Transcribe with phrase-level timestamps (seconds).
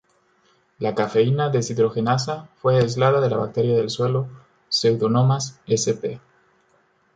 [0.79, 4.27] La cafeína deshidrogenasa fue aislada de la bacteria del suelo
[4.67, 6.17] "Pseudomonas sp.